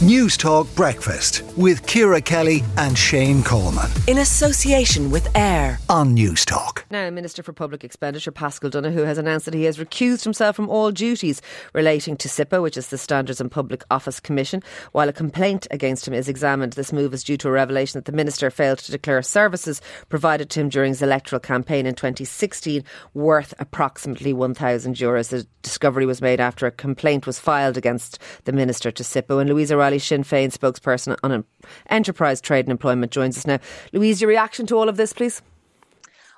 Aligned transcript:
Newstalk 0.00 0.74
Breakfast 0.74 1.44
with 1.56 1.86
Ciara 1.86 2.20
Kelly 2.20 2.64
and 2.76 2.98
Shane 2.98 3.44
Coleman. 3.44 3.88
In 4.08 4.18
association 4.18 5.08
with 5.08 5.28
AIR 5.36 5.78
on 5.88 6.16
Newstalk. 6.16 6.82
Now, 6.90 7.08
Minister 7.10 7.44
for 7.44 7.52
Public 7.52 7.84
Expenditure 7.84 8.32
Paschal 8.32 8.70
Donohoe 8.70 9.04
has 9.04 9.18
announced 9.18 9.44
that 9.44 9.54
he 9.54 9.62
has 9.64 9.78
recused 9.78 10.24
himself 10.24 10.56
from 10.56 10.68
all 10.68 10.90
duties 10.90 11.40
relating 11.74 12.16
to 12.16 12.28
SIPO, 12.28 12.60
which 12.60 12.76
is 12.76 12.88
the 12.88 12.98
Standards 12.98 13.40
and 13.40 13.52
Public 13.52 13.84
Office 13.88 14.18
Commission, 14.18 14.64
while 14.90 15.08
a 15.08 15.12
complaint 15.12 15.68
against 15.70 16.08
him 16.08 16.14
is 16.14 16.28
examined. 16.28 16.72
This 16.72 16.92
move 16.92 17.14
is 17.14 17.22
due 17.22 17.36
to 17.36 17.48
a 17.48 17.52
revelation 17.52 17.96
that 17.96 18.04
the 18.04 18.16
minister 18.16 18.50
failed 18.50 18.80
to 18.80 18.90
declare 18.90 19.22
services 19.22 19.80
provided 20.08 20.50
to 20.50 20.60
him 20.60 20.70
during 20.70 20.90
his 20.90 21.02
electoral 21.02 21.38
campaign 21.38 21.86
in 21.86 21.94
2016 21.94 22.82
worth 23.14 23.54
approximately 23.60 24.32
1,000 24.32 24.96
euros. 24.96 25.28
The 25.28 25.46
discovery 25.62 26.04
was 26.04 26.20
made 26.20 26.40
after 26.40 26.66
a 26.66 26.72
complaint 26.72 27.26
was 27.26 27.38
filed 27.38 27.76
against 27.76 28.18
the 28.44 28.52
minister 28.52 28.90
to 28.90 29.02
SIPO. 29.04 29.40
And 29.40 29.48
Louise 29.48 29.70
O'Reilly, 29.72 29.93
Sinn 29.98 30.24
Féin 30.24 30.52
spokesperson 30.56 31.16
on 31.22 31.44
enterprise 31.88 32.40
trade 32.40 32.66
and 32.66 32.70
employment, 32.70 33.12
joins 33.12 33.38
us 33.38 33.46
now. 33.46 33.58
Louise, 33.92 34.20
your 34.20 34.28
reaction 34.28 34.66
to 34.66 34.76
all 34.76 34.88
of 34.88 34.96
this, 34.96 35.12
please? 35.12 35.42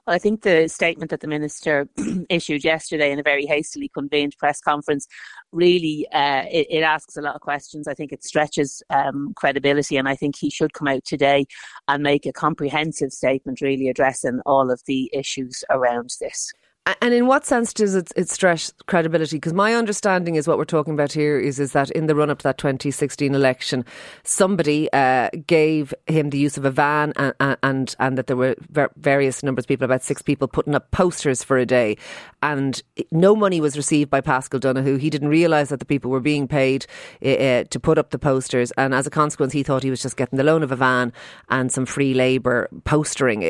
Well, 0.07 0.15
I 0.15 0.21
think 0.21 0.43
the 0.43 0.69
statement 0.69 1.11
that 1.11 1.21
the 1.21 1.27
minister 1.27 1.89
issued 2.29 2.63
yesterday 2.63 3.11
in 3.11 3.19
a 3.19 3.25
very 3.25 3.45
hastily 3.45 3.89
convened 3.89 4.37
press 4.39 4.61
conference 4.61 5.09
really 5.51 6.07
uh, 6.13 6.45
it, 6.49 6.69
it, 6.71 6.83
asks 6.83 7.17
a 7.17 7.23
lot 7.23 7.35
of 7.35 7.41
questions. 7.41 7.89
I 7.89 7.95
think 7.95 8.13
it 8.13 8.23
stretches 8.23 8.85
um, 8.91 9.33
credibility, 9.35 9.97
and 9.97 10.09
I 10.09 10.15
think 10.15 10.37
he 10.37 10.49
should 10.49 10.75
come 10.75 10.87
out 10.87 11.05
today 11.05 11.47
and 11.89 12.05
make 12.05 12.25
a 12.25 12.33
comprehensive 12.33 13.11
statement, 13.11 13.61
really 13.61 13.89
addressing 13.89 14.41
all 14.47 14.71
of 14.71 14.81
the 14.87 15.11
issues 15.13 15.65
around 15.71 16.11
this. 16.21 16.53
And 17.01 17.13
in 17.13 17.27
what 17.27 17.45
sense 17.45 17.73
does 17.73 17.97
it, 17.97 18.13
it 18.15 18.29
stress 18.29 18.73
credibility? 18.87 19.39
Because 19.39 19.53
my 19.53 19.75
understanding 19.75 20.37
is 20.37 20.47
what 20.47 20.57
we're 20.57 20.65
talking 20.65 20.95
about 20.95 21.11
here 21.11 21.37
is 21.37 21.59
is 21.59 21.73
that 21.73 21.91
in 21.91 22.07
the 22.07 22.15
run 22.15 22.31
up 22.31 22.39
to 22.39 22.43
that 22.45 22.59
2016 22.59 23.35
election, 23.35 23.85
somebody 24.23 24.89
uh, 24.93 25.31
gave 25.49 25.93
him 26.07 26.31
the 26.31 26.39
use 26.39 26.57
of 26.57 26.65
a 26.65 26.71
van, 26.71 27.13
and, 27.17 27.57
and 27.65 27.97
and 27.99 28.17
that 28.17 28.29
there 28.29 28.37
were 28.37 28.55
various 28.97 29.43
numbers 29.43 29.65
of 29.65 29.69
people, 29.69 29.85
about 29.85 30.05
six 30.05 30.23
people, 30.23 30.47
putting 30.47 30.77
up 30.77 30.89
posters 30.93 31.43
for 31.43 31.59
a 31.59 31.67
day, 31.67 31.97
and 32.41 32.85
no 33.11 33.35
money 33.35 33.61
was 33.61 33.77
received 33.77 34.09
by 34.09 34.21
Paschal 34.21 34.61
Donohoe. 34.61 34.97
He 34.97 35.11
didn't 35.11 35.29
realise 35.29 35.71
that 35.71 35.81
the 35.81 35.87
people 35.87 36.13
were 36.13 36.21
being 36.21 36.47
paid 36.47 36.87
uh, 37.21 37.65
to 37.65 37.81
put 37.83 37.99
up 37.99 38.11
the 38.11 38.19
posters, 38.19 38.71
and 38.73 38.95
as 38.95 39.09
a 39.09 39.11
consequence, 39.11 39.53
he 39.53 39.65
thought 39.65 39.83
he 39.83 39.91
was 39.91 40.03
just 40.03 40.17
getting 40.17 40.37
the 40.37 40.45
loan 40.45 40.63
of 40.63 40.71
a 40.71 40.77
van 40.77 41.13
and 41.49 41.73
some 41.73 41.85
free 41.85 42.15
labour 42.15 42.69
postering. 42.85 43.41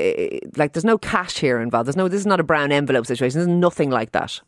Like 0.57 0.73
there's 0.73 0.87
no 0.87 0.97
cash 0.97 1.37
here 1.37 1.61
involved. 1.61 1.87
There's 1.87 1.97
no. 1.97 2.09
This 2.09 2.21
is 2.21 2.27
not 2.27 2.41
a 2.41 2.45
brown 2.45 2.73
envelope 2.73 3.05
situation 3.05 3.26
situation. 3.31 3.51
There's 3.51 3.61
nothing 3.61 3.91
like 3.91 4.13
that. 4.13 4.41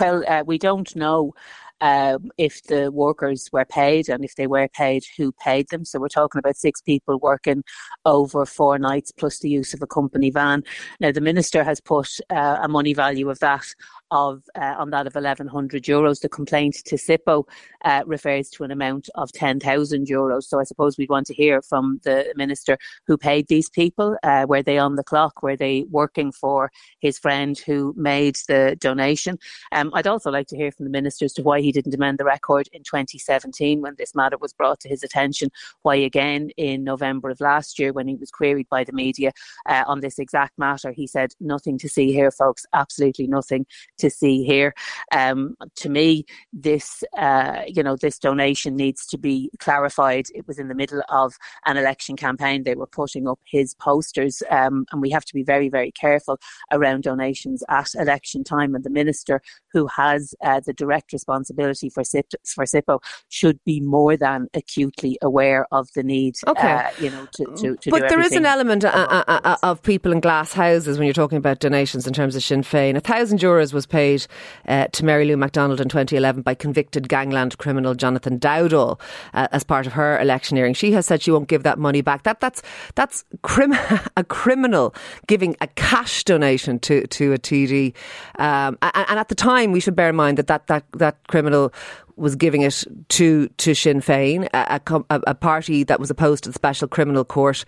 Well, 0.00 0.24
uh, 0.28 0.42
we 0.44 0.58
don't 0.58 0.94
know 0.96 1.34
um, 1.80 2.30
if 2.36 2.62
the 2.64 2.90
workers 2.90 3.48
were 3.52 3.64
paid 3.64 4.08
and 4.08 4.24
if 4.24 4.34
they 4.34 4.46
were 4.46 4.68
paid, 4.68 5.04
who 5.16 5.32
paid 5.32 5.68
them. 5.68 5.84
So 5.84 6.00
we're 6.00 6.08
talking 6.08 6.40
about 6.40 6.56
six 6.56 6.80
people 6.80 7.18
working 7.18 7.62
over 8.04 8.44
four 8.44 8.78
nights 8.78 9.12
plus 9.12 9.38
the 9.38 9.48
use 9.48 9.74
of 9.74 9.82
a 9.82 9.86
company 9.86 10.30
van. 10.30 10.64
Now, 11.00 11.12
the 11.12 11.20
minister 11.20 11.62
has 11.62 11.80
put 11.80 12.18
uh, 12.30 12.58
a 12.60 12.68
money 12.68 12.94
value 12.94 13.30
of 13.30 13.38
that 13.38 13.66
of 14.10 14.42
uh, 14.54 14.74
on 14.78 14.90
that 14.90 15.06
of 15.06 15.14
1100 15.14 15.84
euros. 15.84 16.20
The 16.20 16.28
complaint 16.28 16.76
to 16.86 16.96
SIPO 16.96 17.44
uh, 17.84 18.02
refers 18.06 18.50
to 18.50 18.64
an 18.64 18.70
amount 18.70 19.08
of 19.14 19.32
10,000 19.32 20.06
euros. 20.06 20.44
So 20.44 20.60
I 20.60 20.64
suppose 20.64 20.98
we'd 20.98 21.10
want 21.10 21.26
to 21.26 21.34
hear 21.34 21.62
from 21.62 22.00
the 22.04 22.32
minister 22.36 22.78
who 23.06 23.16
paid 23.16 23.48
these 23.48 23.68
people. 23.68 24.16
Uh, 24.22 24.46
were 24.48 24.62
they 24.62 24.78
on 24.78 24.96
the 24.96 25.04
clock? 25.04 25.42
Were 25.42 25.56
they 25.56 25.84
working 25.90 26.32
for 26.32 26.70
his 27.00 27.18
friend 27.18 27.58
who 27.58 27.94
made 27.96 28.36
the 28.48 28.76
donation? 28.80 29.38
Um, 29.72 29.90
I'd 29.94 30.06
also 30.06 30.30
like 30.30 30.46
to 30.48 30.56
hear 30.56 30.72
from 30.72 30.84
the 30.84 30.90
minister 30.90 31.24
as 31.24 31.32
to 31.34 31.42
why 31.42 31.60
he 31.60 31.72
didn't 31.72 31.94
amend 31.94 32.18
the 32.18 32.24
record 32.24 32.68
in 32.72 32.82
2017 32.82 33.80
when 33.80 33.94
this 33.98 34.14
matter 34.14 34.36
was 34.38 34.52
brought 34.52 34.80
to 34.80 34.88
his 34.88 35.02
attention. 35.02 35.50
Why 35.82 35.96
again 35.96 36.50
in 36.56 36.84
November 36.84 37.30
of 37.30 37.40
last 37.40 37.78
year 37.78 37.92
when 37.92 38.08
he 38.08 38.16
was 38.16 38.30
queried 38.30 38.68
by 38.68 38.84
the 38.84 38.92
media 38.92 39.32
uh, 39.66 39.84
on 39.86 40.00
this 40.00 40.18
exact 40.18 40.58
matter, 40.58 40.92
he 40.92 41.06
said 41.06 41.32
nothing 41.40 41.78
to 41.78 41.88
see 41.88 42.12
here, 42.12 42.30
folks. 42.30 42.64
Absolutely 42.72 43.26
nothing 43.26 43.66
to 43.98 44.10
see 44.10 44.44
here. 44.44 44.74
Um, 45.12 45.56
to 45.76 45.88
me, 45.88 46.24
this 46.52 47.02
uh, 47.16 47.62
you 47.66 47.82
know 47.82 47.96
this 47.96 48.18
donation 48.18 48.76
needs 48.76 49.06
to 49.06 49.18
be 49.18 49.50
clarified. 49.58 50.26
It 50.34 50.46
was 50.46 50.58
in 50.58 50.68
the 50.68 50.74
middle 50.74 51.02
of 51.08 51.34
an 51.66 51.76
election 51.76 52.16
campaign. 52.16 52.64
They 52.64 52.74
were 52.74 52.86
putting 52.86 53.28
up 53.28 53.40
his 53.44 53.74
posters, 53.74 54.42
um, 54.50 54.86
and 54.92 55.02
we 55.02 55.10
have 55.10 55.24
to 55.26 55.34
be 55.34 55.42
very 55.42 55.68
very 55.68 55.92
careful 55.92 56.38
around 56.72 57.02
donations 57.02 57.62
at 57.68 57.88
election 57.94 58.44
time. 58.44 58.74
And 58.74 58.84
the 58.84 58.90
minister, 58.90 59.42
who 59.72 59.86
has 59.88 60.34
uh, 60.42 60.60
the 60.64 60.72
direct 60.72 61.12
responsibility 61.12 61.88
for 61.88 62.04
SIP, 62.04 62.26
for 62.44 62.64
SIPO, 62.64 63.00
should 63.28 63.62
be 63.64 63.80
more 63.80 64.16
than 64.16 64.48
acutely 64.54 65.18
aware 65.22 65.66
of 65.72 65.88
the 65.94 66.02
need. 66.02 66.36
Okay. 66.46 66.72
Uh, 66.72 66.90
you 67.00 67.10
know, 67.10 67.26
to, 67.32 67.44
to, 67.56 67.76
to 67.76 67.90
but 67.90 68.08
there 68.08 68.20
is 68.20 68.32
an 68.32 68.46
element 68.46 68.84
uh, 68.84 68.88
uh, 69.28 69.40
uh, 69.44 69.56
of 69.62 69.82
people 69.82 70.12
in 70.12 70.20
glass 70.20 70.52
houses 70.52 70.98
when 70.98 71.06
you're 71.06 71.14
talking 71.14 71.38
about 71.38 71.60
donations 71.60 72.06
in 72.06 72.12
terms 72.12 72.36
of 72.36 72.42
Sinn 72.42 72.62
Féin. 72.62 72.96
A 72.96 73.00
thousand 73.00 73.40
euros 73.40 73.72
was 73.72 73.86
paid 73.88 74.26
uh, 74.66 74.86
to 74.88 75.04
Mary 75.04 75.24
Lou 75.24 75.36
McDonald 75.36 75.80
in 75.80 75.88
2011 75.88 76.42
by 76.42 76.54
convicted 76.54 77.08
gangland 77.08 77.58
criminal 77.58 77.94
Jonathan 77.94 78.38
Dowdall 78.38 79.00
uh, 79.34 79.48
as 79.52 79.64
part 79.64 79.86
of 79.86 79.92
her 79.92 80.18
electioneering. 80.18 80.74
She 80.74 80.92
has 80.92 81.06
said 81.06 81.22
she 81.22 81.30
won't 81.30 81.48
give 81.48 81.62
that 81.62 81.78
money 81.78 82.00
back. 82.00 82.22
That 82.24 82.40
that's 82.40 82.62
that's 82.94 83.24
crim- 83.42 83.76
a 84.16 84.24
criminal 84.24 84.94
giving 85.26 85.56
a 85.60 85.66
cash 85.68 86.24
donation 86.24 86.78
to 86.80 87.06
to 87.06 87.32
a 87.32 87.38
TD. 87.38 87.94
Um, 88.38 88.78
and, 88.82 89.06
and 89.08 89.18
at 89.18 89.28
the 89.28 89.34
time, 89.34 89.72
we 89.72 89.80
should 89.80 89.96
bear 89.96 90.10
in 90.10 90.16
mind 90.16 90.38
that 90.38 90.46
that 90.46 90.66
that, 90.66 90.84
that 90.94 91.26
criminal 91.28 91.72
was 92.16 92.34
giving 92.34 92.62
it 92.62 92.84
to 93.08 93.48
to 93.48 93.74
Sinn 93.74 94.00
Féin, 94.00 94.48
a, 94.52 94.80
a, 95.10 95.20
a, 95.28 95.34
party 95.34 95.84
that 95.84 96.00
was 96.00 96.10
opposed 96.10 96.44
to 96.44 96.50
the 96.50 96.54
Special 96.54 96.88
Criminal 96.88 97.24
Court 97.24 97.64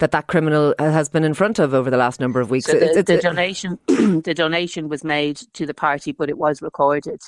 that 0.00 0.10
that 0.10 0.26
criminal 0.26 0.74
has 0.78 1.08
been 1.08 1.24
in 1.24 1.34
front 1.34 1.58
of 1.58 1.72
over 1.72 1.90
the 1.90 1.96
last 1.96 2.20
number 2.20 2.40
of 2.40 2.50
weeks. 2.50 2.66
So 2.66 2.78
the, 2.78 3.02
the 3.02 3.18
donation, 3.18 3.78
the 3.86 4.34
donation 4.34 4.88
was 4.88 5.04
made 5.04 5.36
to 5.54 5.64
the 5.64 5.74
party, 5.74 6.12
but 6.12 6.28
it 6.28 6.36
was 6.36 6.60
recorded. 6.60 7.20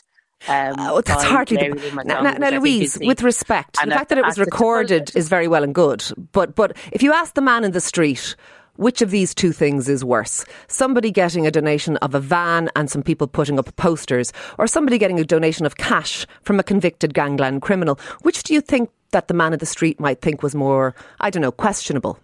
Um, 0.49 0.75
oh, 0.78 1.00
that's 1.00 1.22
hardly 1.22 1.56
the, 1.56 2.03
now, 2.05 2.21
now, 2.21 2.33
now 2.33 2.50
Louise. 2.50 2.99
With 3.00 3.22
respect, 3.22 3.78
the 3.83 3.91
fact 3.93 4.09
that 4.09 4.19
it 4.19 4.25
was 4.25 4.38
recorded 4.38 5.12
is 5.15 5.28
very 5.28 5.47
well 5.47 5.62
and 5.62 5.72
good, 5.72 6.05
but 6.33 6.56
but 6.56 6.77
if 6.91 7.03
you 7.03 7.12
ask 7.12 7.34
the 7.34 7.41
man 7.41 7.62
in 7.62 7.71
the 7.71 7.81
street 7.81 8.34
which 8.77 9.03
of 9.03 9.10
these 9.10 9.34
two 9.34 9.53
things 9.53 9.87
is 9.87 10.03
worse? 10.03 10.47
Somebody 10.66 11.10
getting 11.10 11.47
a 11.47 11.50
donation 11.50 11.99
of 11.99 12.15
a 12.15 12.21
van 12.21 12.71
and 12.75 12.91
some 12.91 13.03
people 13.03 13.27
putting 13.27 13.59
up 13.59 13.77
posters, 13.77 14.33
or 14.56 14.66
somebody 14.66 14.97
getting 14.97 15.21
a 15.21 15.25
donation 15.25 15.66
of 15.66 15.77
cash 15.77 16.27
from 16.43 16.59
a 16.59 16.62
convicted 16.62 17.12
gangland 17.12 17.60
criminal? 17.60 18.00
Which 18.22 18.43
do 18.43 18.54
you 18.54 18.62
think 18.62 18.91
that 19.10 19.28
the 19.28 19.34
man 19.34 19.53
in 19.53 19.59
the 19.59 19.66
street 19.66 20.00
might 20.00 20.22
think 20.22 20.43
was 20.43 20.54
more, 20.54 20.94
I 21.21 21.28
don't 21.28 21.43
know, 21.43 21.53
questionable? 21.53 22.19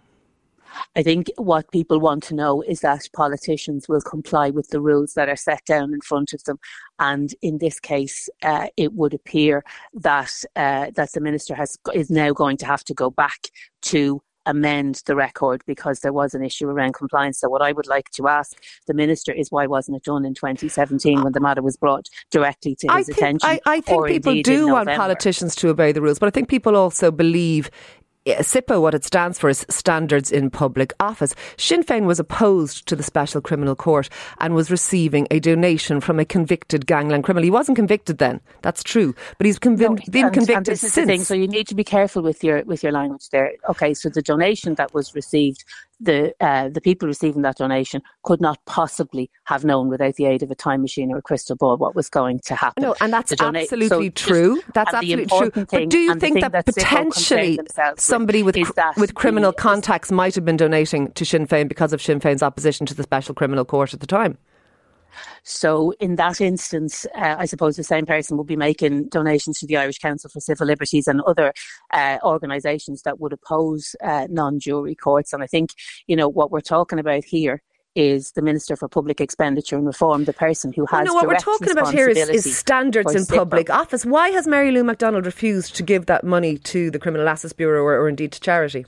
I 0.95 1.03
think 1.03 1.27
what 1.37 1.71
people 1.71 1.99
want 1.99 2.23
to 2.23 2.35
know 2.35 2.61
is 2.61 2.81
that 2.81 3.07
politicians 3.13 3.87
will 3.87 4.01
comply 4.01 4.49
with 4.49 4.69
the 4.69 4.81
rules 4.81 5.13
that 5.13 5.29
are 5.29 5.35
set 5.35 5.65
down 5.65 5.93
in 5.93 6.01
front 6.01 6.33
of 6.33 6.43
them. 6.43 6.59
And 6.99 7.33
in 7.41 7.59
this 7.59 7.79
case, 7.79 8.29
uh, 8.43 8.67
it 8.77 8.93
would 8.93 9.13
appear 9.13 9.63
that 9.93 10.31
uh, 10.55 10.91
that 10.95 11.11
the 11.13 11.21
minister 11.21 11.55
has 11.55 11.77
is 11.93 12.09
now 12.09 12.31
going 12.31 12.57
to 12.57 12.65
have 12.65 12.83
to 12.85 12.93
go 12.93 13.09
back 13.09 13.47
to 13.83 14.21
amend 14.45 15.03
the 15.05 15.15
record 15.15 15.61
because 15.65 15.99
there 15.99 16.13
was 16.13 16.33
an 16.33 16.43
issue 16.43 16.67
around 16.67 16.93
compliance. 16.93 17.39
So 17.39 17.49
what 17.49 17.61
I 17.61 17.71
would 17.71 17.87
like 17.87 18.09
to 18.11 18.27
ask 18.27 18.57
the 18.87 18.93
minister 18.93 19.31
is 19.31 19.51
why 19.51 19.67
wasn't 19.67 19.97
it 19.97 20.03
done 20.03 20.25
in 20.25 20.33
2017 20.33 21.23
when 21.23 21.33
the 21.33 21.39
matter 21.39 21.61
was 21.61 21.77
brought 21.77 22.07
directly 22.31 22.75
to 22.75 22.87
his 22.87 22.91
I 22.91 23.03
think, 23.03 23.17
attention? 23.17 23.49
I, 23.49 23.59
I 23.65 23.81
think 23.81 24.07
people 24.07 24.41
do 24.41 24.69
want 24.69 24.89
politicians 24.89 25.55
to 25.57 25.69
obey 25.69 25.91
the 25.91 26.01
rules, 26.01 26.19
but 26.19 26.27
I 26.27 26.31
think 26.31 26.49
people 26.49 26.75
also 26.75 27.11
believe 27.11 27.69
SIPO, 28.37 28.81
what 28.81 28.93
it 28.93 29.03
stands 29.03 29.39
for 29.39 29.49
is 29.49 29.65
Standards 29.69 30.31
in 30.31 30.49
Public 30.49 30.93
Office. 30.99 31.35
Sinn 31.57 31.83
Féin 31.83 32.05
was 32.05 32.19
opposed 32.19 32.87
to 32.87 32.95
the 32.95 33.03
Special 33.03 33.41
Criminal 33.41 33.75
Court 33.75 34.09
and 34.39 34.55
was 34.55 34.71
receiving 34.71 35.27
a 35.31 35.39
donation 35.39 35.99
from 36.01 36.19
a 36.19 36.25
convicted 36.25 36.85
gangland 36.85 37.23
criminal. 37.23 37.43
He 37.43 37.51
wasn't 37.51 37.75
convicted 37.75 38.17
then, 38.17 38.41
that's 38.61 38.83
true, 38.83 39.15
but 39.37 39.45
he's 39.45 39.59
convi- 39.59 39.81
no, 39.81 39.97
been 40.09 40.25
and, 40.25 40.33
convicted 40.33 40.57
and 40.57 40.65
this 40.65 40.81
since. 40.81 40.93
The 40.95 41.05
thing, 41.05 41.23
so 41.23 41.33
you 41.33 41.47
need 41.47 41.67
to 41.67 41.75
be 41.75 41.83
careful 41.83 42.21
with 42.21 42.43
your 42.43 42.63
with 42.63 42.83
your 42.83 42.91
language 42.91 43.29
there. 43.29 43.53
Okay, 43.69 43.93
so 43.93 44.09
the 44.09 44.21
donation 44.21 44.75
that 44.75 44.93
was 44.93 45.15
received 45.15 45.63
the 45.99 46.33
uh, 46.39 46.69
the 46.69 46.81
people 46.81 47.07
receiving 47.07 47.41
that 47.41 47.57
donation 47.57 48.01
could 48.23 48.41
not 48.41 48.59
possibly 48.65 49.29
have 49.45 49.65
known 49.65 49.89
without 49.89 50.15
the 50.15 50.25
aid 50.25 50.43
of 50.43 50.51
a 50.51 50.55
time 50.55 50.81
machine 50.81 51.11
or 51.11 51.17
a 51.17 51.21
crystal 51.21 51.55
ball 51.55 51.77
what 51.77 51.95
was 51.95 52.09
going 52.09 52.39
to 52.45 52.55
happen. 52.55 52.83
No, 52.83 52.95
and 53.01 53.11
that's 53.11 53.31
absolutely 53.31 53.87
so 53.87 54.09
true. 54.09 54.55
Just, 54.55 54.73
that's 54.73 54.93
absolutely 54.93 55.25
true. 55.25 55.49
Thing, 55.49 55.65
but 55.69 55.89
do 55.89 55.99
you 55.99 56.15
think 56.15 56.41
that, 56.41 56.51
that 56.51 56.65
potentially 56.65 57.59
somebody 57.97 58.43
with 58.43 58.55
with, 58.55 58.71
with 58.97 59.15
criminal 59.15 59.51
the, 59.51 59.57
contacts 59.57 60.11
might 60.11 60.35
have 60.35 60.45
been 60.45 60.57
donating 60.57 61.11
to 61.13 61.25
Sinn 61.25 61.47
Féin 61.47 61.67
because 61.67 61.93
of 61.93 62.01
Sinn 62.01 62.19
Féin's 62.19 62.43
opposition 62.43 62.85
to 62.85 62.93
the 62.93 63.03
Special 63.03 63.35
Criminal 63.35 63.65
Court 63.65 63.93
at 63.93 63.99
the 63.99 64.07
time? 64.07 64.37
So, 65.43 65.91
in 65.99 66.15
that 66.15 66.41
instance, 66.41 67.05
uh, 67.15 67.35
I 67.37 67.45
suppose 67.45 67.75
the 67.75 67.83
same 67.83 68.05
person 68.05 68.37
would 68.37 68.47
be 68.47 68.55
making 68.55 69.09
donations 69.09 69.59
to 69.59 69.67
the 69.67 69.77
Irish 69.77 69.99
Council 69.99 70.29
for 70.29 70.39
Civil 70.39 70.67
Liberties 70.67 71.07
and 71.07 71.21
other 71.21 71.53
uh, 71.91 72.17
organisations 72.23 73.03
that 73.03 73.19
would 73.19 73.33
oppose 73.33 73.95
uh, 74.03 74.27
non 74.29 74.59
jury 74.59 74.95
courts. 74.95 75.33
And 75.33 75.43
I 75.43 75.47
think, 75.47 75.71
you 76.07 76.15
know, 76.15 76.27
what 76.27 76.51
we're 76.51 76.61
talking 76.61 76.99
about 76.99 77.23
here 77.23 77.61
is 77.95 78.31
the 78.31 78.41
Minister 78.41 78.75
for 78.75 78.87
Public 78.87 79.19
Expenditure 79.19 79.75
and 79.75 79.85
Reform, 79.85 80.25
the 80.25 80.33
person 80.33 80.71
who 80.73 80.85
has. 80.85 81.05
no, 81.05 81.13
what 81.13 81.27
we're 81.27 81.35
talking 81.35 81.71
about 81.71 81.93
here 81.93 82.07
is, 82.07 82.29
is 82.29 82.57
standards 82.57 83.15
in 83.15 83.25
public 83.25 83.69
office. 83.69 84.05
Why 84.05 84.29
has 84.29 84.47
Mary 84.47 84.71
Lou 84.71 84.83
McDonald 84.83 85.25
refused 85.25 85.75
to 85.77 85.83
give 85.83 86.05
that 86.05 86.23
money 86.23 86.57
to 86.59 86.91
the 86.91 86.99
Criminal 86.99 87.27
Assets 87.27 87.53
Bureau 87.53 87.83
or, 87.83 87.99
or 87.99 88.07
indeed 88.07 88.31
to 88.33 88.39
charity? 88.39 88.85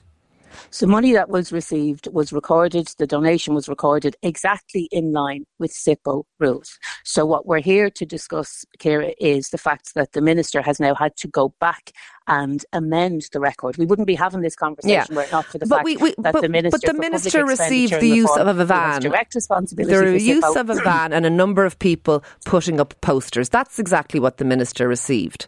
So 0.70 0.88
money 0.88 1.14
that 1.14 1.30
was 1.30 1.52
received 1.52 2.08
was 2.12 2.34
recorded, 2.34 2.90
the 2.98 3.08
donation 3.08 3.54
was 3.54 3.68
recorded 3.68 4.16
exactly 4.22 4.88
in 4.92 5.12
line 5.12 5.46
with 5.60 5.72
SIPO 5.72 6.24
rules. 6.40 6.78
So 7.04 7.26
what 7.26 7.46
we're 7.46 7.60
here 7.60 7.90
to 7.90 8.06
discuss, 8.06 8.66
Ciara, 8.80 9.14
is 9.20 9.50
the 9.50 9.58
fact 9.58 9.94
that 9.96 10.14
the 10.14 10.22
minister 10.22 10.62
has 10.62 10.80
now 10.80 10.96
had 10.96 11.16
to 11.18 11.28
go 11.28 11.54
back 11.60 11.92
and 12.28 12.64
amend 12.72 13.28
the 13.34 13.40
record. 13.40 13.78
We 13.78 13.86
wouldn't 13.86 14.08
be 14.08 14.16
having 14.16 14.42
this 14.42 14.56
conversation 14.56 15.06
yeah. 15.10 15.16
were 15.16 15.24
it 15.24 15.32
not 15.32 15.46
for 15.46 15.58
the 15.58 15.66
but 15.66 15.78
fact 15.78 15.86
we, 15.86 15.98
we, 15.98 16.16
that 16.20 16.34
but, 16.34 16.42
the 16.42 16.50
minister, 16.50 16.80
but 16.82 16.94
the 16.94 17.00
minister 17.00 17.46
received 17.46 18.00
the 18.00 18.08
use 18.08 18.36
of 18.38 18.60
a 18.60 18.66
van. 18.66 19.02
Direct 19.02 19.36
responsibility. 19.36 20.18
The 20.18 20.24
use 20.24 20.56
of 20.56 20.70
a 20.70 20.76
van 20.76 21.14
and 21.14 21.26
a 21.26 21.30
number 21.30 21.66
of 21.66 21.80
people 21.80 22.24
putting 22.46 22.80
up 22.80 23.00
posters. 23.02 23.50
That's 23.50 23.80
exactly 23.80 24.20
what 24.20 24.38
the 24.38 24.46
minister 24.46 24.88
received. 24.88 25.48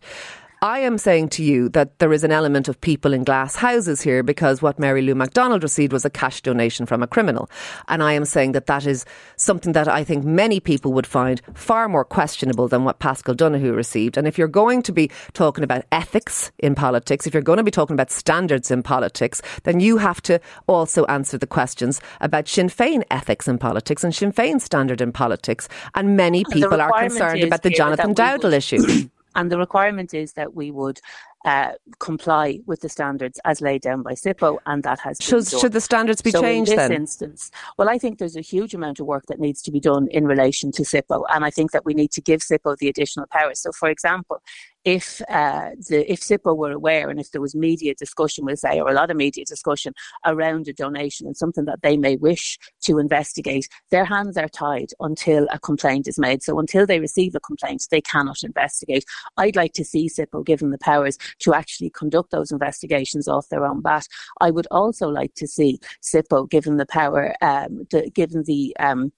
I 0.63 0.79
am 0.79 0.97
saying 0.97 1.27
to 1.31 1.43
you 1.43 1.67
that 1.69 1.99
there 1.99 2.13
is 2.13 2.23
an 2.23 2.31
element 2.31 2.69
of 2.69 2.79
people 2.79 3.11
in 3.11 3.25
glass 3.25 3.57
houses 3.57 4.01
here 4.01 4.23
because 4.23 4.61
what 4.61 4.79
Mary 4.79 5.01
Lou 5.01 5.13
McDonald 5.13 5.61
received 5.61 5.91
was 5.91 6.05
a 6.05 6.09
cash 6.09 6.39
donation 6.39 6.85
from 6.85 7.03
a 7.03 7.07
criminal. 7.07 7.49
And 7.89 8.01
I 8.01 8.13
am 8.13 8.23
saying 8.23 8.53
that 8.53 8.67
that 8.67 8.85
is 8.85 9.03
something 9.35 9.73
that 9.73 9.89
I 9.89 10.05
think 10.05 10.23
many 10.23 10.61
people 10.61 10.93
would 10.93 11.05
find 11.05 11.41
far 11.53 11.89
more 11.89 12.05
questionable 12.05 12.69
than 12.69 12.85
what 12.85 12.99
Paschal 12.99 13.33
Donohoe 13.33 13.73
received. 13.73 14.15
And 14.15 14.25
if 14.25 14.37
you're 14.37 14.47
going 14.47 14.81
to 14.83 14.93
be 14.93 15.11
talking 15.33 15.65
about 15.65 15.83
ethics 15.91 16.53
in 16.59 16.75
politics, 16.75 17.27
if 17.27 17.33
you're 17.33 17.43
going 17.43 17.57
to 17.57 17.63
be 17.63 17.69
talking 17.69 17.95
about 17.95 18.09
standards 18.09 18.71
in 18.71 18.83
politics, 18.83 19.41
then 19.63 19.81
you 19.81 19.97
have 19.97 20.21
to 20.21 20.39
also 20.67 21.03
answer 21.07 21.37
the 21.37 21.45
questions 21.45 21.99
about 22.21 22.47
Sinn 22.47 22.69
Féin 22.69 23.03
ethics 23.11 23.49
in 23.49 23.57
politics 23.57 24.01
and 24.01 24.15
Sinn 24.15 24.31
Féin 24.31 24.61
standard 24.61 25.01
in 25.01 25.11
politics. 25.11 25.67
And 25.93 26.15
many 26.15 26.45
people 26.53 26.79
are 26.79 27.01
concerned 27.01 27.43
about 27.43 27.63
the 27.63 27.69
Jonathan 27.69 28.15
Dowdall 28.15 28.53
issue. 28.53 29.09
And 29.35 29.51
the 29.51 29.57
requirement 29.57 30.13
is 30.13 30.33
that 30.33 30.53
we 30.53 30.71
would 30.71 30.99
uh, 31.45 31.73
comply 31.99 32.59
with 32.65 32.81
the 32.81 32.89
standards 32.89 33.39
as 33.45 33.61
laid 33.61 33.81
down 33.81 34.01
by 34.01 34.13
SIPO, 34.13 34.59
and 34.65 34.83
that 34.83 34.99
has 34.99 35.17
should, 35.21 35.47
should 35.47 35.73
the 35.73 35.81
standards 35.81 36.21
be 36.21 36.31
so 36.31 36.41
changed 36.41 36.71
in 36.71 36.77
this 36.77 36.87
then? 36.87 37.01
instance, 37.01 37.51
well, 37.77 37.89
I 37.89 37.97
think 37.97 38.19
there's 38.19 38.35
a 38.35 38.41
huge 38.41 38.73
amount 38.73 38.99
of 38.99 39.05
work 39.05 39.25
that 39.27 39.39
needs 39.39 39.61
to 39.63 39.71
be 39.71 39.79
done 39.79 40.07
in 40.11 40.25
relation 40.25 40.71
to 40.73 40.83
SIPO, 40.83 41.23
and 41.33 41.43
I 41.43 41.49
think 41.49 41.71
that 41.71 41.85
we 41.85 41.93
need 41.93 42.11
to 42.11 42.21
give 42.21 42.41
SIPO 42.41 42.77
the 42.77 42.89
additional 42.89 43.25
powers. 43.31 43.59
So, 43.59 43.71
for 43.71 43.89
example, 43.89 44.41
if 44.85 45.21
uh, 45.29 45.69
the 45.89 46.11
if 46.11 46.19
SIPO 46.19 46.57
were 46.57 46.71
aware 46.71 47.09
and 47.09 47.19
if 47.19 47.31
there 47.31 47.41
was 47.41 47.55
media 47.55 47.93
discussion, 47.95 48.45
we'll 48.45 48.57
say, 48.57 48.79
or 48.79 48.89
a 48.89 48.93
lot 48.93 49.09
of 49.09 49.17
media 49.17 49.45
discussion 49.45 49.93
around 50.25 50.67
a 50.67 50.73
donation 50.73 51.25
and 51.25 51.37
something 51.37 51.65
that 51.65 51.81
they 51.81 51.95
may 51.95 52.17
wish 52.17 52.57
to 52.81 52.99
investigate, 52.99 53.67
their 53.91 54.05
hands 54.05 54.37
are 54.37 54.49
tied 54.49 54.89
until 54.99 55.47
a 55.51 55.59
complaint 55.59 56.07
is 56.07 56.19
made. 56.19 56.43
So 56.43 56.59
until 56.59 56.85
they 56.85 56.99
receive 56.99 57.33
a 57.35 57.39
complaint, 57.39 57.87
they 57.91 58.01
cannot 58.01 58.43
investigate. 58.43 59.05
I'd 59.37 59.55
like 59.55 59.73
to 59.73 59.85
see 59.85 60.09
SIPO 60.09 60.45
given 60.45 60.71
the 60.71 60.77
powers 60.77 61.17
to 61.39 61.53
actually 61.53 61.89
conduct 61.89 62.31
those 62.31 62.51
investigations 62.51 63.27
off 63.27 63.49
their 63.49 63.65
own 63.65 63.81
bat. 63.81 64.07
I 64.41 64.51
would 64.51 64.67
also 64.71 65.07
like 65.07 65.33
to 65.35 65.47
see 65.47 65.79
SIPO 66.01 66.49
given 66.49 66.77
the 66.77 66.85
power, 66.85 67.35
um, 67.41 67.85
the, 67.91 68.09
given 68.13 68.43
the 68.43 68.75
um, 68.79 69.11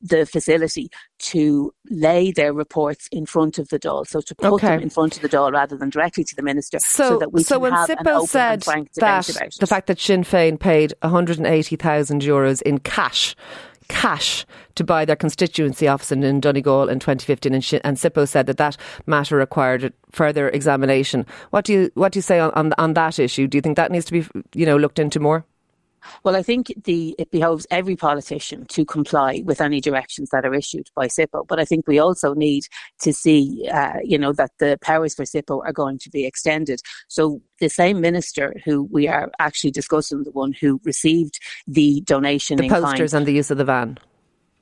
the 0.00 0.26
facility 0.26 0.88
to 1.18 1.72
lay 1.90 2.30
their 2.30 2.52
reports 2.52 3.08
in 3.10 3.26
front 3.26 3.58
of 3.58 3.68
the 3.68 3.78
Dáil, 3.78 4.06
so 4.06 4.20
to 4.20 4.34
put 4.34 4.52
okay. 4.54 4.68
them 4.68 4.80
in 4.80 4.90
front 4.90 5.16
of 5.16 5.22
the 5.22 5.28
Dáil 5.28 5.52
rather 5.52 5.76
than 5.76 5.90
directly 5.90 6.24
to 6.24 6.36
the 6.36 6.42
minister, 6.42 6.78
so, 6.78 7.10
so 7.10 7.18
that 7.18 7.32
we 7.32 7.42
so 7.42 7.56
can 7.56 7.62
when 7.62 7.72
have 7.72 7.90
an 7.90 8.08
open 8.08 8.26
said 8.26 8.52
and 8.52 8.64
frank 8.64 8.92
that 8.94 9.26
debate 9.26 9.36
about 9.36 9.52
the 9.58 9.66
fact 9.66 9.86
that 9.88 9.98
Sinn 9.98 10.22
Féin 10.22 10.58
paid 10.58 10.94
180,000 11.02 12.22
euros 12.22 12.62
in 12.62 12.78
cash 12.78 13.34
cash 13.88 14.46
to 14.74 14.84
buy 14.84 15.04
their 15.04 15.16
constituency 15.16 15.88
office 15.88 16.12
in, 16.12 16.40
Donegal 16.40 16.88
in 16.88 16.98
2015, 16.98 17.54
and, 17.54 17.80
and 17.84 17.96
SIPO 17.96 18.28
said 18.28 18.46
that 18.46 18.56
that 18.58 18.76
matter 19.06 19.36
required 19.36 19.92
further 20.10 20.48
examination. 20.50 21.26
What 21.50 21.64
do 21.64 21.72
you 21.72 21.90
what 21.94 22.12
do 22.12 22.18
you 22.18 22.22
say 22.22 22.38
on, 22.38 22.50
on, 22.52 22.72
on 22.78 22.94
that 22.94 23.18
issue? 23.18 23.46
Do 23.46 23.58
you 23.58 23.62
think 23.62 23.76
that 23.76 23.90
needs 23.90 24.04
to 24.06 24.12
be 24.12 24.26
you 24.54 24.66
know 24.66 24.76
looked 24.76 24.98
into 24.98 25.20
more? 25.20 25.44
Well, 26.24 26.36
I 26.36 26.42
think 26.42 26.72
the 26.84 27.14
it 27.18 27.30
behoves 27.30 27.66
every 27.70 27.96
politician 27.96 28.66
to 28.66 28.84
comply 28.84 29.42
with 29.44 29.60
any 29.60 29.80
directions 29.80 30.30
that 30.30 30.44
are 30.44 30.54
issued 30.54 30.88
by 30.94 31.06
SIPO. 31.06 31.46
But 31.46 31.60
I 31.60 31.64
think 31.64 31.86
we 31.86 31.98
also 31.98 32.34
need 32.34 32.64
to 33.00 33.12
see, 33.12 33.68
uh, 33.72 33.98
you 34.02 34.18
know, 34.18 34.32
that 34.32 34.52
the 34.58 34.78
powers 34.80 35.14
for 35.14 35.24
SIPO 35.24 35.62
are 35.64 35.72
going 35.72 35.98
to 35.98 36.10
be 36.10 36.24
extended. 36.24 36.80
So 37.08 37.40
the 37.60 37.68
same 37.68 38.00
minister 38.00 38.54
who 38.64 38.84
we 38.84 39.08
are 39.08 39.30
actually 39.38 39.70
discussing, 39.70 40.24
the 40.24 40.30
one 40.30 40.52
who 40.52 40.80
received 40.84 41.40
the 41.66 42.00
donation, 42.02 42.56
the 42.56 42.68
posters 42.68 43.12
kind, 43.12 43.14
and 43.14 43.26
the 43.26 43.32
use 43.32 43.50
of 43.50 43.58
the 43.58 43.64
van. 43.64 43.98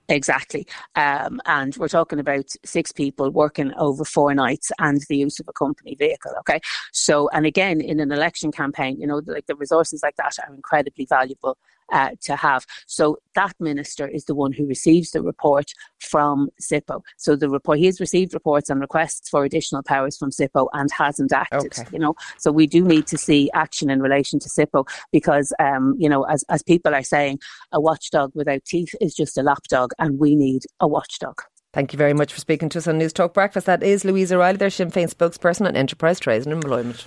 Exactly. 0.08 0.66
Um, 0.94 1.40
and 1.46 1.76
we're 1.76 1.88
talking 1.88 2.20
about 2.20 2.46
six 2.64 2.92
people 2.92 3.30
working 3.30 3.72
over 3.74 4.04
four 4.04 4.34
nights 4.34 4.70
and 4.78 5.00
the 5.08 5.16
use 5.16 5.40
of 5.40 5.48
a 5.48 5.52
company 5.52 5.96
vehicle. 5.96 6.32
Okay. 6.40 6.60
So, 6.92 7.28
and 7.32 7.44
again, 7.44 7.80
in 7.80 7.98
an 7.98 8.12
election 8.12 8.52
campaign, 8.52 9.00
you 9.00 9.06
know, 9.06 9.20
like 9.26 9.46
the 9.46 9.56
resources 9.56 10.02
like 10.02 10.16
that 10.16 10.36
are 10.38 10.54
incredibly 10.54 11.06
valuable 11.06 11.58
uh, 11.92 12.10
to 12.22 12.36
have. 12.36 12.66
So 12.86 13.18
that 13.34 13.54
minister 13.60 14.06
is 14.08 14.24
the 14.24 14.34
one 14.34 14.52
who 14.52 14.66
receives 14.66 15.10
the 15.10 15.22
report 15.22 15.72
from 16.00 16.48
SIPO. 16.60 17.02
So 17.16 17.36
the 17.36 17.48
report 17.48 17.78
he 17.78 17.86
has 17.86 18.00
received 18.00 18.34
reports 18.34 18.70
and 18.70 18.80
requests 18.80 19.28
for 19.28 19.44
additional 19.44 19.82
powers 19.82 20.16
from 20.16 20.30
SIPO 20.30 20.68
and 20.72 20.90
hasn't 20.90 21.32
acted. 21.32 21.78
Okay. 21.78 21.84
You 21.92 21.98
know, 21.98 22.14
so 22.38 22.52
we 22.52 22.66
do 22.66 22.84
need 22.84 23.06
to 23.08 23.18
see 23.18 23.50
action 23.54 23.90
in 23.90 24.00
relation 24.00 24.38
to 24.40 24.48
SIPO 24.48 24.86
because, 25.12 25.52
um, 25.58 25.94
you 25.98 26.08
know, 26.08 26.24
as 26.24 26.44
as 26.48 26.62
people 26.62 26.94
are 26.94 27.02
saying, 27.02 27.38
a 27.72 27.80
watchdog 27.80 28.32
without 28.34 28.64
teeth 28.64 28.94
is 29.00 29.14
just 29.14 29.38
a 29.38 29.42
lapdog, 29.42 29.92
and 29.98 30.18
we 30.18 30.34
need 30.34 30.62
a 30.80 30.88
watchdog. 30.88 31.42
Thank 31.72 31.92
you 31.92 31.98
very 31.98 32.14
much 32.14 32.32
for 32.32 32.40
speaking 32.40 32.70
to 32.70 32.78
us 32.78 32.88
on 32.88 32.98
Newstalk 32.98 33.34
Breakfast. 33.34 33.66
That 33.66 33.82
is 33.82 34.04
Louise 34.04 34.32
O'Reilly, 34.32 34.56
their 34.56 34.70
Sinn 34.70 34.90
Féin 34.90 35.12
spokesperson 35.12 35.66
on 35.66 35.76
Enterprise 35.76 36.18
Trades 36.18 36.46
and 36.46 36.54
Employment. 36.54 37.06